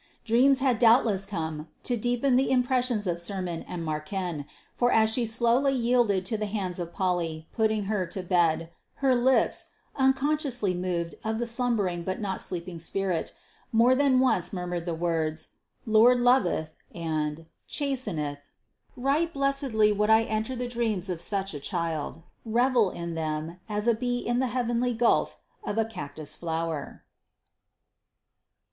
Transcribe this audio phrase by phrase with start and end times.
[0.25, 5.27] Dreams had doubtless come to deepen the impressions of sermon and mährchen, for as she
[5.27, 11.13] slowly yielded to the hands of Polly putting her to bed, her lips, unconsciously moved
[11.23, 13.33] of the slumbering but not sleeping spirit,
[13.71, 15.49] more than once murmured the words
[15.85, 18.39] Lord loveth and chasteneth.
[18.97, 23.87] Right blessedly would I enter the dreams of such a child revel in them, as
[23.87, 27.03] a bee in the heavenly gulf of a cactus flower.